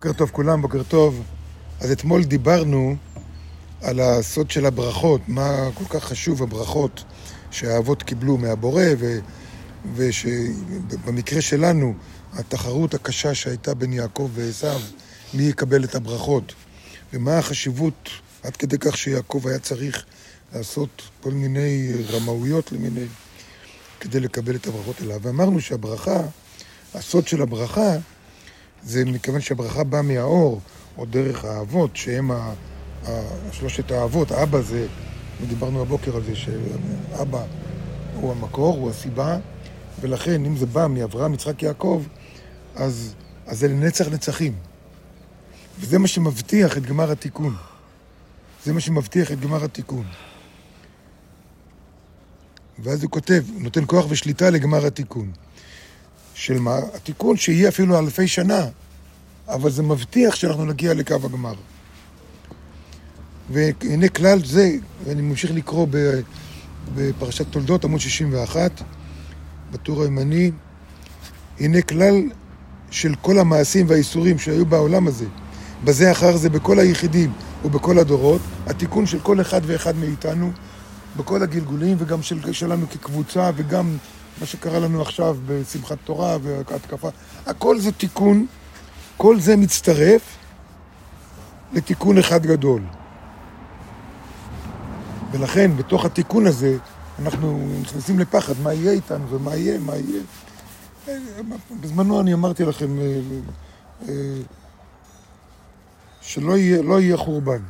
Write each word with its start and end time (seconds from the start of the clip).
בוקר 0.00 0.12
טוב 0.12 0.30
כולם, 0.30 0.62
בוקר 0.62 0.82
טוב. 0.82 1.22
אז 1.80 1.90
אתמול 1.90 2.24
דיברנו 2.24 2.96
על 3.82 4.00
הסוד 4.00 4.50
של 4.50 4.66
הברכות, 4.66 5.20
מה 5.28 5.68
כל 5.74 5.84
כך 5.84 6.04
חשוב 6.04 6.42
הברכות 6.42 7.04
שהאבות 7.50 8.02
קיבלו 8.02 8.36
מהבורא, 8.36 8.82
ו... 8.98 9.18
ושבמקרה 9.94 11.40
שלנו, 11.40 11.94
התחרות 12.32 12.94
הקשה 12.94 13.34
שהייתה 13.34 13.74
בין 13.74 13.92
יעקב 13.92 14.30
ועשיו, 14.34 14.80
מי 15.34 15.42
יקבל 15.42 15.84
את 15.84 15.94
הברכות, 15.94 16.54
ומה 17.12 17.38
החשיבות 17.38 18.10
עד 18.42 18.56
כדי 18.56 18.78
כך 18.78 18.96
שיעקב 18.96 19.42
היה 19.46 19.58
צריך 19.58 20.04
לעשות 20.54 21.02
כל 21.20 21.30
מיני 21.30 21.92
רמאויות 22.10 22.72
למיני, 22.72 23.06
כדי 24.00 24.20
לקבל 24.20 24.56
את 24.56 24.66
הברכות 24.66 25.02
אליו. 25.02 25.20
ואמרנו 25.22 25.60
שהברכה, 25.60 26.20
הסוד 26.94 27.28
של 27.28 27.42
הברכה, 27.42 27.96
זה 28.86 29.04
מכיוון 29.04 29.40
שהברכה 29.40 29.84
באה 29.84 30.02
מהאור, 30.02 30.60
או 30.98 31.04
דרך 31.04 31.44
האבות, 31.44 31.96
שהם 31.96 32.30
ה, 32.30 32.52
שלושת 33.52 33.90
האבות. 33.90 34.30
האבא 34.30 34.60
זה, 34.60 34.86
דיברנו 35.48 35.82
הבוקר 35.82 36.16
על 36.16 36.22
זה, 36.22 36.36
שאבא 36.36 37.44
הוא 38.20 38.32
המקור, 38.32 38.76
הוא 38.76 38.90
הסיבה, 38.90 39.38
ולכן 40.00 40.44
אם 40.44 40.56
זה 40.56 40.66
בא 40.66 40.86
מאברהם, 40.86 41.34
יצחק, 41.34 41.62
יעקב, 41.62 42.02
אז, 42.74 43.14
אז 43.46 43.58
זה 43.58 43.68
לנצח 43.68 44.08
נצחים. 44.08 44.54
וזה 45.80 45.98
מה 45.98 46.08
שמבטיח 46.08 46.76
את 46.76 46.82
גמר 46.82 47.10
התיקון. 47.12 47.54
זה 48.64 48.72
מה 48.72 48.80
שמבטיח 48.80 49.32
את 49.32 49.40
גמר 49.40 49.64
התיקון. 49.64 50.04
ואז 52.78 53.02
הוא 53.02 53.10
כותב, 53.10 53.44
נותן 53.58 53.82
כוח 53.86 54.06
ושליטה 54.08 54.50
לגמר 54.50 54.86
התיקון. 54.86 55.32
של 56.36 56.58
מה? 56.58 56.78
התיקון 56.94 57.36
שיהיה 57.36 57.68
אפילו 57.68 57.98
אלפי 57.98 58.28
שנה, 58.28 58.66
אבל 59.48 59.70
זה 59.70 59.82
מבטיח 59.82 60.34
שאנחנו 60.34 60.64
נגיע 60.64 60.94
לקו 60.94 61.14
הגמר. 61.14 61.54
והנה 63.50 64.08
כלל 64.08 64.44
זה, 64.44 64.76
ואני 65.04 65.22
ממשיך 65.22 65.50
לקרוא 65.50 65.86
בפרשת 66.94 67.46
תולדות, 67.50 67.84
עמוד 67.84 68.00
61, 68.00 68.82
בטור 69.70 70.02
הימני, 70.02 70.50
הנה 71.60 71.82
כלל 71.82 72.14
של 72.90 73.14
כל 73.22 73.38
המעשים 73.38 73.86
והאיסורים 73.88 74.38
שהיו 74.38 74.66
בעולם 74.66 75.06
הזה, 75.06 75.26
בזה 75.84 76.12
אחר 76.12 76.36
זה 76.36 76.50
בכל 76.50 76.78
היחידים 76.78 77.32
ובכל 77.64 77.98
הדורות, 77.98 78.40
התיקון 78.66 79.06
של 79.06 79.18
כל 79.20 79.40
אחד 79.40 79.60
ואחד 79.66 79.96
מאיתנו, 79.96 80.52
בכל 81.16 81.42
הגלגולים 81.42 81.96
וגם 82.00 82.22
של, 82.22 82.52
שלנו 82.52 82.90
כקבוצה 82.90 83.50
וגם 83.56 83.96
מה 84.40 84.46
שקרה 84.46 84.78
לנו 84.78 85.02
עכשיו 85.02 85.36
בשמחת 85.46 85.98
תורה 86.04 86.36
והתקפה, 86.42 87.08
הכל 87.46 87.78
זה 87.78 87.92
תיקון, 87.92 88.46
כל 89.16 89.40
זה 89.40 89.56
מצטרף 89.56 90.36
לתיקון 91.72 92.18
אחד 92.18 92.46
גדול. 92.46 92.82
ולכן, 95.32 95.76
בתוך 95.76 96.04
התיקון 96.04 96.46
הזה, 96.46 96.78
אנחנו 97.18 97.68
נכנסים 97.82 98.18
לפחד, 98.18 98.54
מה 98.62 98.72
יהיה 98.72 98.92
איתנו 98.92 99.30
ומה 99.30 99.56
יהיה, 99.56 99.78
מה 99.78 99.92
יהיה. 99.96 100.22
בזמנו 101.80 102.20
אני 102.20 102.34
אמרתי 102.34 102.64
לכם 102.64 102.98
אה, 102.98 103.20
אה, 104.08 104.14
שלא 106.20 106.56
יהיה, 106.56 106.82
לא 106.82 107.00
יהיה 107.00 107.16
חורבן. 107.16 107.62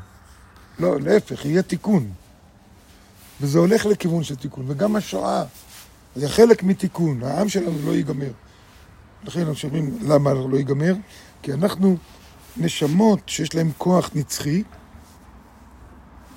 לא, 0.78 1.00
להפך, 1.00 1.44
יהיה 1.44 1.62
תיקון. 1.62 2.10
וזה 3.40 3.58
הולך 3.58 3.86
לכיוון 3.86 4.24
של 4.24 4.36
תיקון. 4.36 4.64
וגם 4.68 4.96
השואה 4.96 5.44
זה 6.16 6.28
חלק 6.28 6.62
מתיקון, 6.62 7.22
העם 7.22 7.48
שלנו 7.48 7.76
לא 7.84 7.92
ייגמר. 7.92 8.30
לכן 9.24 9.46
אנחנו 9.46 9.68
אומרים, 9.68 9.98
למה 10.02 10.34
לא 10.34 10.56
ייגמר? 10.56 10.94
כי 11.42 11.52
אנחנו 11.52 11.96
נשמות 12.56 13.20
שיש 13.26 13.54
להם 13.54 13.70
כוח 13.78 14.10
נצחי, 14.14 14.62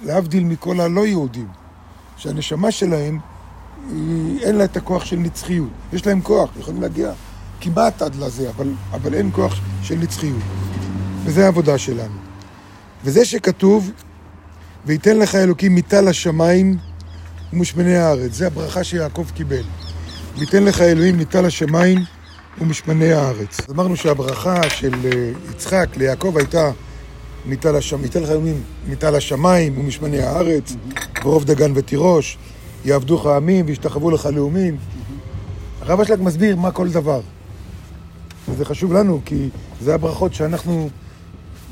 להבדיל 0.04 0.44
מכל 0.44 0.80
הלא 0.80 1.06
יהודים, 1.06 1.48
שהנשמה 2.18 2.72
שלהם, 2.72 3.20
היא, 3.92 4.42
אין 4.42 4.56
לה 4.56 4.64
את 4.64 4.78
הכוח 4.78 5.06
של 5.06 5.16
נצחיות. 5.16 5.70
יש 5.94 6.08
להם 6.08 6.22
כוח, 6.22 6.50
יכולים 6.60 6.82
להגיע 6.82 7.12
כמעט 7.62 8.02
עד 8.02 8.16
לזה, 8.16 8.50
אבל, 8.50 8.72
אבל 8.92 9.14
אין 9.14 9.30
כוח 9.34 9.60
של 9.84 9.95
נצחיות. 9.95 10.44
וזה 11.23 11.45
העבודה 11.45 11.78
שלנו. 11.78 12.18
וזה 13.04 13.26
שכתוב, 13.26 13.92
וייתן 14.86 15.18
לך 15.18 15.36
אלוקים 15.36 15.76
מיטה 15.76 16.02
לשמיים 16.02 16.78
ומשמני 17.54 17.98
הארץ. 17.98 18.33
זה 18.33 18.48
הברכה 18.48 18.83
שיעקב 18.83 19.26
קיבל. 19.33 19.64
וייתן 20.37 20.64
לך 20.64 20.82
אלוהים 20.82 21.17
מיטה 21.17 21.42
לשמיים 21.42 21.98
ומשמני 22.61 23.14
הארץ. 23.14 23.58
אמרנו 23.70 23.95
שהברכה 23.95 24.70
של 24.70 24.93
אה, 25.05 25.32
יצחק 25.52 25.88
ליעקב 25.98 26.38
הייתה 26.38 26.71
מיטה 27.45 27.71
לשמיים, 27.71 28.05
ייתן 28.05 28.23
לך 28.23 28.30
אלוהים 28.30 28.64
מיטה 28.88 29.11
לשמיים 29.11 29.80
ומשמני 29.80 30.20
הארץ, 30.20 30.76
ורוב 31.23 31.45
דגן 31.45 31.71
ותירוש, 31.76 32.38
יעבדוך 32.86 33.26
עמים 33.26 33.65
וישתחוו 33.67 34.11
לך 34.11 34.26
לאומים. 34.26 34.77
הרב 35.82 36.02
אשלג 36.02 36.20
מסביר 36.21 36.55
מה 36.55 36.71
כל 36.71 36.89
דבר. 36.89 37.21
וזה 38.49 38.65
חשוב 38.65 38.93
לנו, 38.93 39.21
כי 39.26 39.49
זה 39.82 39.95
הברכות 39.95 40.33
שאנחנו, 40.33 40.89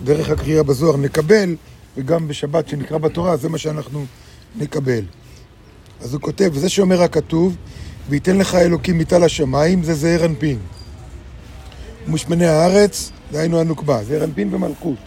דרך 0.03 0.29
הקריאה 0.29 0.63
בזוהר, 0.63 0.97
נקבל, 0.97 1.55
וגם 1.97 2.27
בשבת 2.27 2.67
שנקרא 2.67 2.97
בתורה, 2.97 3.37
זה 3.37 3.49
מה 3.49 3.57
שאנחנו 3.57 4.05
נקבל. 4.55 5.03
אז 6.01 6.13
הוא 6.13 6.21
כותב, 6.21 6.49
וזה 6.53 6.69
שאומר 6.69 7.01
הכתוב, 7.01 7.55
וייתן 8.09 8.37
לך 8.37 8.55
אלוקים 8.55 8.97
מיטה 8.97 9.19
לשמיים, 9.19 9.83
זה 9.83 9.93
זעיר 9.93 10.25
אנפין. 10.25 10.59
ומשמני 12.07 12.45
הארץ, 12.45 13.11
דהיינו 13.31 13.59
הנוקבה, 13.59 14.03
זעיר 14.03 14.23
אנפין 14.23 14.53
ומלכות. 14.53 14.99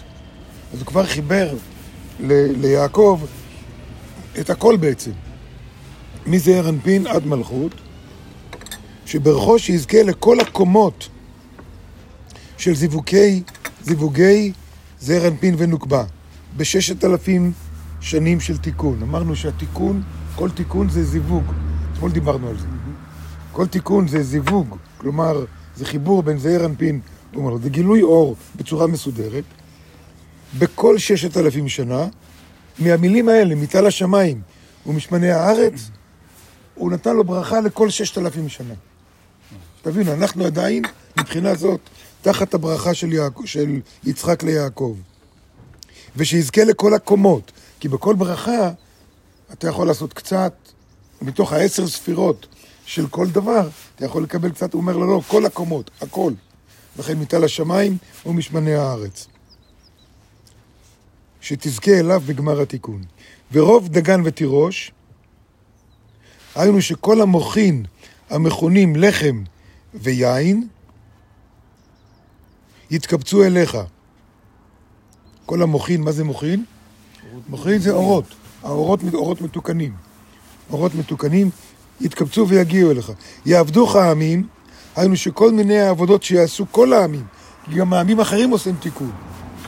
אז 0.73 0.79
הוא 0.79 0.87
כבר 0.87 1.07
חיבר 1.07 1.55
ל- 2.21 2.61
ליעקב 2.61 3.21
את 4.41 4.51
הכל 4.51 4.77
בעצם. 4.77 5.11
מזעיר 6.27 6.69
אנפין 6.69 7.07
עד 7.07 7.27
מלכות, 7.27 7.73
שברכו 9.07 9.59
שיזכה 9.59 10.03
לכל 10.03 10.41
הקומות 10.41 11.09
של 12.57 12.75
זיווגי, 12.75 13.43
זיווגי 13.83 14.53
זעיר 15.01 15.29
אנפין 15.29 15.55
ונוקבה, 15.59 16.05
בששת 16.57 17.05
אלפים 17.05 17.53
שנים 18.01 18.41
של 18.41 18.59
תיקון. 18.59 19.03
אמרנו 19.03 19.37
שהתיקון 19.37 20.03
כל 20.37 20.51
תיקון 20.51 20.89
זה 20.89 21.05
זיווג. 21.05 21.45
אתמול 21.93 22.11
דיברנו 22.11 22.49
על 22.49 22.59
זה. 22.59 22.67
כל 23.53 23.67
תיקון 23.67 24.09
זה 24.09 24.23
זיווג, 24.23 24.77
כלומר, 24.99 25.45
זה 25.77 25.85
חיבור 25.85 26.23
בין 26.23 26.39
זעיר 26.39 26.67
אנפין, 26.67 27.01
כלומר, 27.35 27.57
זה 27.57 27.69
גילוי 27.71 28.03
אור 28.03 28.37
בצורה 28.57 28.87
מסודרת. 28.87 29.45
בכל 30.59 30.99
ששת 30.99 31.37
אלפים 31.37 31.69
שנה, 31.69 32.07
מהמילים 32.79 33.29
האלה, 33.29 33.55
מיטל 33.55 33.87
השמיים 33.87 34.41
ומשמני 34.87 35.31
הארץ, 35.31 35.91
הוא 36.75 36.91
נתן 36.93 37.17
לו 37.17 37.25
ברכה 37.25 37.61
לכל 37.61 37.91
ששת 37.91 38.19
אלפים 38.19 38.49
שנה. 38.49 38.75
תבינו, 39.83 40.13
אנחנו 40.13 40.45
עדיין, 40.45 40.85
מבחינה 41.19 41.55
זאת, 41.55 41.81
תחת 42.23 42.55
הברכה 42.55 42.95
של, 42.95 43.13
יעקב, 43.13 43.45
של 43.47 43.81
יצחק 44.05 44.43
ליעקב. 44.43 44.97
ושיזכה 46.17 46.65
לכל 46.65 46.95
הקומות, 46.95 47.53
כי 47.81 47.89
בכל 47.89 48.15
ברכה 48.15 48.71
אתה 49.53 49.69
יכול 49.69 49.87
לעשות 49.87 50.13
קצת, 50.13 50.53
מתוך 51.23 51.53
העשר 51.53 51.87
ספירות 51.87 52.47
של 52.85 53.07
כל 53.07 53.27
דבר, 53.27 53.69
אתה 53.97 54.05
יכול 54.05 54.23
לקבל 54.23 54.51
קצת, 54.51 54.73
הוא 54.73 54.81
אומר 54.81 54.97
לו, 54.97 55.07
לא, 55.07 55.21
כל 55.27 55.47
הקומות, 55.47 55.91
הכל. 56.01 56.33
לכן 56.99 57.19
מטל 57.19 57.45
השמיים 57.45 57.97
ומשמני 58.27 58.75
הארץ. 58.75 59.27
שתזכה 61.41 62.01
אליו 62.01 62.23
בגמר 62.27 62.61
התיקון. 62.61 63.03
ורוב 63.53 63.89
דגן 63.89 64.21
ותירוש, 64.25 64.93
היינו 66.55 66.83
שכל 66.83 67.21
המוחין 67.21 67.85
המכונים 68.31 68.97
לחם 68.97 69.43
ויין, 69.95 70.69
יתקבצו 72.91 73.45
אליך. 73.45 73.79
כל 75.47 75.63
המוחין, 75.63 76.03
מה 76.03 76.13
זה 76.13 76.25
מוחין? 76.25 76.65
מוחין 77.49 77.79
זה 77.79 77.91
אורות. 77.91 78.35
האורות 78.63 79.01
אורות 79.15 79.41
מתוקנים. 79.41 79.93
אורות 80.71 80.95
מתוקנים 80.95 81.51
יתקבצו 82.01 82.49
ויגיעו 82.49 82.91
אליך. 82.91 83.13
יעבדוך 83.47 83.97
העמים, 83.97 84.47
היינו 84.97 85.17
שכל 85.17 85.53
מיני 85.53 85.81
העבודות 85.81 86.23
שיעשו 86.23 86.67
כל 86.71 86.93
העמים, 86.93 87.25
כי 87.65 87.75
גם 87.75 87.93
העמים 87.93 88.21
אחרים 88.21 88.51
עושים 88.51 88.75
תיקון. 88.81 89.11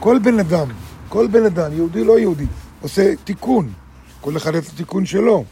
כל 0.01 0.19
בן 0.19 0.39
אדם, 0.39 0.69
כל 1.09 1.27
בן 1.27 1.45
אדם, 1.45 1.73
יהודי 1.73 2.05
לא 2.05 2.19
יהודי, 2.19 2.47
עושה 2.81 3.17
תיקון. 3.25 3.73
כל 4.21 4.37
אחד 4.37 4.55
את 4.55 4.65
התיקון 4.75 5.07
שלו. 5.07 5.45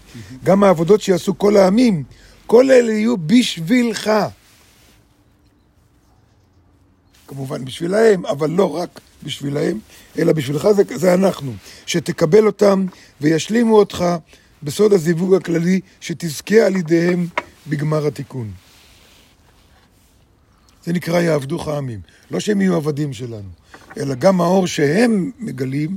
גם 0.44 0.64
העבודות 0.64 1.00
שיעשו 1.00 1.38
כל 1.38 1.56
העמים, 1.56 2.02
כל 2.46 2.70
אלה 2.70 2.92
יהיו 2.92 3.16
בשבילך. 3.16 4.10
כמובן 7.30 7.64
בשבילהם, 7.64 8.26
אבל 8.26 8.50
לא 8.50 8.76
רק 8.76 9.00
בשבילהם, 9.22 9.78
אלא 10.18 10.32
בשבילך 10.32 10.68
זה, 10.76 10.82
זה 10.94 11.14
אנחנו. 11.14 11.52
שתקבל 11.86 12.46
אותם 12.46 12.86
וישלימו 13.20 13.78
אותך 13.78 14.04
בסוד 14.62 14.92
הזיווג 14.92 15.34
הכללי, 15.34 15.80
שתזכה 16.00 16.66
על 16.66 16.76
ידיהם 16.76 17.26
בגמר 17.66 18.06
התיקון. 18.06 18.50
זה 20.84 20.92
נקרא 20.92 21.20
יעבדוך 21.20 21.68
העמים. 21.68 22.00
לא 22.30 22.40
שהם 22.40 22.60
יהיו 22.60 22.76
עבדים 22.76 23.12
שלנו, 23.12 23.48
אלא 23.96 24.14
גם 24.14 24.40
האור 24.40 24.66
שהם 24.66 25.30
מגלים 25.38 25.96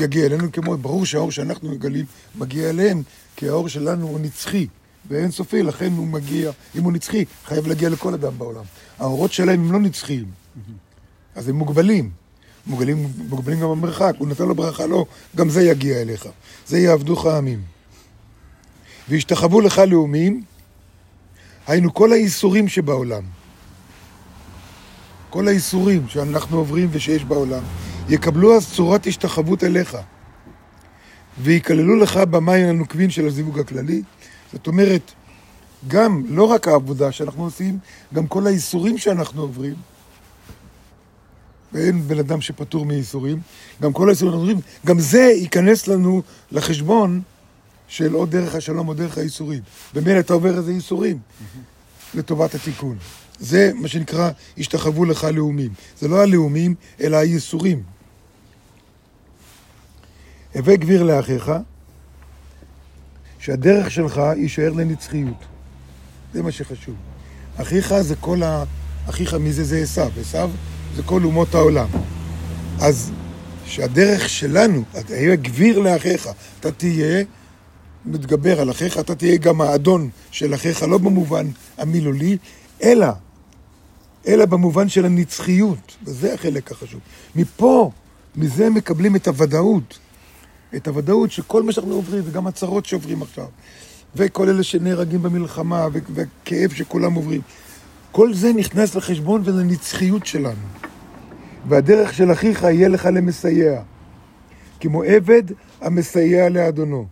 יגיע 0.00 0.26
אלינו 0.26 0.52
כמו, 0.52 0.76
ברור 0.76 1.06
שהאור 1.06 1.30
שאנחנו 1.30 1.70
מגלים 1.70 2.04
מגיע 2.34 2.70
אליהם, 2.70 3.02
כי 3.36 3.48
האור 3.48 3.68
שלנו 3.68 4.06
הוא 4.08 4.20
נצחי 4.20 4.66
ואין 5.08 5.30
סופי, 5.30 5.62
לכן 5.62 5.92
הוא 5.92 6.06
מגיע, 6.06 6.50
אם 6.76 6.82
הוא 6.82 6.92
נצחי, 6.92 7.24
חייב 7.44 7.66
להגיע 7.66 7.88
לכל 7.88 8.14
אדם 8.14 8.38
בעולם. 8.38 8.64
האורות 8.98 9.32
שלהם 9.32 9.60
הם 9.60 9.72
לא 9.72 9.78
נצחיים, 9.78 10.37
אז 11.38 11.48
הם 11.48 11.56
מוגבלים. 11.56 12.10
מוגבלים, 12.66 13.12
מוגבלים 13.28 13.60
גם 13.60 13.70
במרחק, 13.70 14.14
הוא 14.18 14.28
נתן 14.28 14.44
לו 14.44 14.54
ברכה, 14.54 14.86
לא, 14.86 15.04
גם 15.36 15.50
זה 15.50 15.62
יגיע 15.62 16.02
אליך. 16.02 16.28
זה 16.66 16.78
יעבדוך 16.78 17.26
העמים. 17.26 17.62
וישתחוו 19.08 19.60
לך 19.60 19.78
לאומים, 19.78 20.42
היינו 21.66 21.94
כל 21.94 22.12
האיסורים 22.12 22.68
שבעולם. 22.68 23.22
כל 25.30 25.48
האיסורים 25.48 26.08
שאנחנו 26.08 26.58
עוברים 26.58 26.88
ושיש 26.92 27.24
בעולם, 27.24 27.62
יקבלו 28.08 28.56
אז 28.56 28.72
צורת 28.72 29.06
השתחוות 29.06 29.64
אליך. 29.64 29.96
וייכללו 31.42 31.96
לך 31.96 32.16
במים 32.16 32.68
הנוקבים 32.68 33.10
של 33.10 33.26
הזיווג 33.26 33.58
הכללי. 33.58 34.02
זאת 34.52 34.66
אומרת, 34.66 35.12
גם, 35.88 36.22
לא 36.28 36.44
רק 36.44 36.68
העבודה 36.68 37.12
שאנחנו 37.12 37.44
עושים, 37.44 37.78
גם 38.14 38.26
כל 38.26 38.46
האיסורים 38.46 38.98
שאנחנו 38.98 39.42
עוברים, 39.42 39.74
ואין 41.78 42.08
בן 42.08 42.18
אדם 42.18 42.40
שפטור 42.40 42.86
מייסורים, 42.86 43.40
גם 43.82 43.92
כל 43.92 44.08
האיסורים 44.08 44.34
עוברים, 44.34 44.60
גם 44.86 45.00
זה 45.00 45.18
ייכנס 45.18 45.86
לנו 45.86 46.22
לחשבון 46.52 47.22
של 47.88 48.16
או 48.16 48.26
דרך 48.26 48.54
השלום 48.54 48.88
או 48.88 48.94
דרך 48.94 49.18
הייסורים. 49.18 49.60
במילא 49.94 50.20
אתה 50.20 50.32
עובר 50.32 50.58
איזה 50.58 50.72
ייסורים 50.72 51.18
לטובת 52.14 52.54
התיקון. 52.54 52.96
זה 53.40 53.72
מה 53.74 53.88
שנקרא, 53.88 54.30
השתחוו 54.58 55.04
לך 55.04 55.24
לאומים. 55.24 55.70
זה 56.00 56.08
לא 56.08 56.22
הלאומים, 56.22 56.74
אלא 57.00 57.16
הייסורים. 57.16 57.82
הווה 60.54 60.76
גביר 60.76 61.02
לאחיך, 61.02 61.52
שהדרך 63.38 63.90
שלך 63.90 64.20
יישאר 64.36 64.72
לנצחיות. 64.72 65.44
זה 66.34 66.42
מה 66.42 66.52
שחשוב. 66.52 66.94
אחיך 67.56 68.00
זה 68.00 68.16
כל 68.16 68.42
ה... 68.42 68.64
אחיך 69.08 69.34
מי 69.34 69.52
זה? 69.52 69.64
זה 69.64 69.78
עשיו. 69.78 70.10
עשיו 70.20 70.50
זה 70.96 71.02
כל 71.02 71.24
אומות 71.24 71.54
העולם. 71.54 71.88
אז 72.80 73.10
שהדרך 73.64 74.28
שלנו, 74.28 74.82
תהיה 75.06 75.36
גביר 75.36 75.78
לאחיך, 75.78 76.28
אתה 76.60 76.72
תהיה 76.72 77.24
מתגבר 78.06 78.60
על 78.60 78.70
אחיך, 78.70 78.98
אתה 78.98 79.14
תהיה 79.14 79.36
גם 79.36 79.60
האדון 79.60 80.10
של 80.30 80.54
אחיך, 80.54 80.82
לא 80.82 80.98
במובן 80.98 81.46
המילולי, 81.78 82.36
אלא, 82.82 83.06
אלא 84.26 84.44
במובן 84.44 84.88
של 84.88 85.04
הנצחיות, 85.04 85.96
וזה 86.04 86.34
החלק 86.34 86.72
החשוב. 86.72 87.00
מפה, 87.36 87.90
מזה 88.36 88.70
מקבלים 88.70 89.16
את 89.16 89.28
הוודאות, 89.28 89.98
את 90.76 90.88
הוודאות 90.88 91.30
שכל 91.32 91.62
מה 91.62 91.72
שאנחנו 91.72 91.94
עוברים, 91.94 92.22
וגם 92.26 92.46
הצרות 92.46 92.86
שעוברים 92.86 93.22
עכשיו, 93.22 93.46
וכל 94.16 94.48
אלה 94.48 94.62
שנהרגים 94.62 95.22
במלחמה, 95.22 95.86
והכאב 96.14 96.72
שכולם 96.72 97.14
עוברים, 97.14 97.40
כל 98.12 98.34
זה 98.34 98.52
נכנס 98.52 98.94
לחשבון 98.94 99.42
ולנצחיות 99.44 100.26
שלנו. 100.26 100.66
והדרך 101.68 102.14
של 102.14 102.32
אחיך 102.32 102.62
יהיה 102.62 102.88
לך 102.88 103.08
למסייע, 103.12 103.82
כמו 104.80 105.02
עבד 105.02 105.42
המסייע 105.80 106.48
לאדונו. 106.48 107.06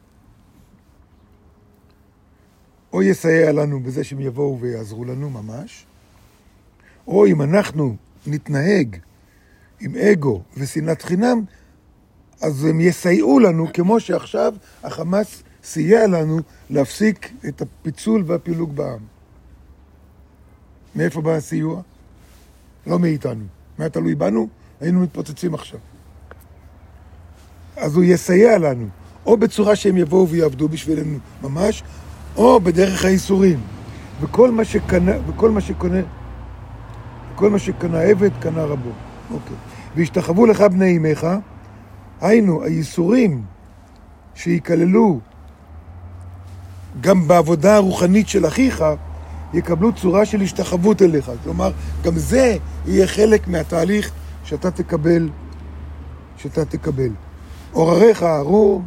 או 2.92 3.02
יסייע 3.02 3.52
לנו 3.52 3.80
בזה 3.80 4.04
שהם 4.04 4.20
יבואו 4.20 4.60
ויעזרו 4.60 5.04
לנו 5.04 5.30
ממש, 5.30 5.86
או 7.06 7.26
אם 7.26 7.42
אנחנו 7.42 7.96
נתנהג 8.26 8.96
עם 9.80 9.96
אגו 9.96 10.42
ושנאת 10.56 11.02
חינם, 11.02 11.44
אז 12.40 12.64
הם 12.64 12.80
יסייעו 12.80 13.38
לנו, 13.38 13.66
כמו 13.72 14.00
שעכשיו 14.00 14.54
החמאס 14.82 15.42
סייע 15.64 16.06
לנו 16.06 16.38
להפסיק 16.70 17.32
את 17.48 17.62
הפיצול 17.62 18.24
והפילוג 18.26 18.76
בעם. 18.76 19.15
מאיפה 20.96 21.20
בא 21.20 21.30
הסיוע? 21.30 21.80
לא 22.86 22.98
מאיתנו. 22.98 23.44
מה 23.78 23.84
היה 23.84 23.88
תלוי 23.88 24.14
בנו? 24.14 24.48
היינו 24.80 25.00
מתפוצצים 25.00 25.54
עכשיו. 25.54 25.80
אז 27.76 27.96
הוא 27.96 28.04
יסייע 28.04 28.58
לנו, 28.58 28.86
או 29.26 29.36
בצורה 29.36 29.76
שהם 29.76 29.96
יבואו 29.96 30.28
ויעבדו 30.28 30.68
בשבילנו 30.68 31.18
ממש, 31.42 31.82
או 32.36 32.60
בדרך 32.60 33.04
האיסורים. 33.04 33.60
וכל 34.20 34.50
מה 34.50 34.64
שקנה, 34.64 35.12
וכל 35.26 35.50
מה 35.50 35.60
שקונה, 35.60 36.00
כל 37.34 37.50
מה 37.50 37.58
שקנה 37.58 38.00
עבד, 38.00 38.30
קנה 38.40 38.64
רבו. 38.64 38.90
אוקיי. 39.30 39.56
וישתחוו 39.96 40.46
לך 40.46 40.60
בני 40.60 40.96
אמך, 40.96 41.26
היינו, 42.20 42.64
הייסורים 42.64 43.42
שייכללו 44.34 45.20
גם 47.00 47.28
בעבודה 47.28 47.76
הרוחנית 47.76 48.28
של 48.28 48.46
אחיך, 48.46 48.84
יקבלו 49.56 49.92
צורה 49.92 50.26
של 50.26 50.40
השתחוות 50.40 51.02
אליך. 51.02 51.30
כלומר, 51.44 51.72
גם 52.02 52.18
זה 52.18 52.56
יהיה 52.86 53.06
חלק 53.06 53.48
מהתהליך 53.48 54.10
שאתה 54.44 54.70
תקבל, 54.70 55.28
שאתה 56.36 56.64
תקבל. 56.64 57.10
עורריך 57.72 58.22
ארור, 58.22 58.82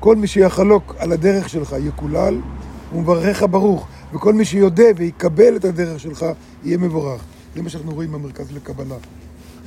כל 0.00 0.16
מי 0.16 0.26
שיחלוק 0.26 0.94
על 0.98 1.12
הדרך 1.12 1.48
שלך 1.48 1.76
יקולל, 1.86 2.40
ומברכך 2.94 3.46
ברוך. 3.50 3.86
וכל 4.12 4.34
מי 4.34 4.44
שיודה 4.44 4.84
ויקבל 4.96 5.56
את 5.56 5.64
הדרך 5.64 6.00
שלך, 6.00 6.26
יהיה 6.64 6.78
מבורך. 6.78 7.22
זה 7.54 7.62
מה 7.62 7.68
שאנחנו 7.68 7.92
רואים 7.92 8.12
במרכז 8.12 8.52
לקבלה. 8.52 8.94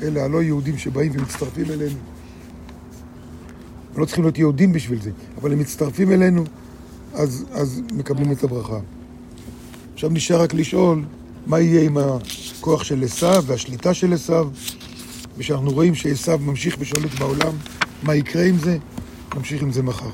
אלה 0.02 0.24
הלא 0.24 0.44
יהודים 0.44 0.78
שבאים 0.78 1.12
ומצטרפים 1.16 1.66
אלינו. 1.66 1.98
הם 3.94 4.02
לא 4.02 4.06
צריכים 4.06 4.24
להיות 4.24 4.38
יהודים 4.38 4.74
בשביל 4.74 5.02
זה, 5.02 5.12
אבל 5.42 5.54
הם 5.54 5.60
מצטרפים 5.60 6.12
אלינו, 6.12 6.44
אז, 7.14 7.46
אז 7.52 7.82
מקבלים 7.94 8.32
את 8.32 8.44
הברכה. 8.44 8.80
עכשיו 10.00 10.10
נשאר 10.14 10.42
רק 10.42 10.54
לשאול 10.54 11.04
מה 11.48 11.60
יהיה 11.60 11.84
עם 11.84 11.98
הכוח 11.98 12.84
של 12.84 13.04
עשיו 13.04 13.44
והשליטה 13.48 13.94
של 13.94 14.14
עשיו, 14.14 14.48
ושאנחנו 15.38 15.72
רואים 15.72 15.96
שעשיו 15.96 16.40
ממשיך 16.40 16.76
ושולט 16.80 17.12
בעולם, 17.20 17.54
מה 18.04 18.16
יקרה 18.16 18.44
עם 18.44 18.58
זה? 18.58 18.78
נמשיך 19.36 19.62
עם 19.62 19.72
זה 19.72 19.84
מחר. 19.84 20.10